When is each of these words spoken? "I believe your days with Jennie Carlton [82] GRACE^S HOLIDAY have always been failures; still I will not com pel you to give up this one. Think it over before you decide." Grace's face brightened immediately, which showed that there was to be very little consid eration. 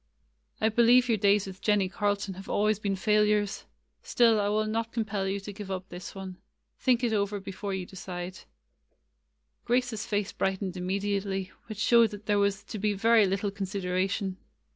"I 0.59 0.69
believe 0.69 1.09
your 1.09 1.19
days 1.19 1.45
with 1.45 1.61
Jennie 1.61 1.87
Carlton 1.87 2.33
[82] 2.33 2.33
GRACE^S 2.33 2.33
HOLIDAY 2.33 2.37
have 2.39 2.49
always 2.49 2.79
been 2.79 2.95
failures; 2.95 3.65
still 4.01 4.39
I 4.41 4.47
will 4.47 4.65
not 4.65 4.91
com 4.91 5.05
pel 5.05 5.27
you 5.27 5.39
to 5.39 5.53
give 5.53 5.69
up 5.69 5.89
this 5.89 6.15
one. 6.15 6.37
Think 6.79 7.03
it 7.03 7.13
over 7.13 7.39
before 7.39 7.75
you 7.75 7.85
decide." 7.85 8.39
Grace's 9.63 10.07
face 10.07 10.31
brightened 10.33 10.75
immediately, 10.75 11.51
which 11.67 11.77
showed 11.77 12.09
that 12.09 12.25
there 12.25 12.39
was 12.39 12.63
to 12.63 12.79
be 12.79 12.93
very 12.93 13.27
little 13.27 13.51
consid 13.51 13.83
eration. 13.83 14.37